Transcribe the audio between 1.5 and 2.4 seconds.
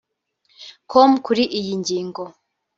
iyi ngingo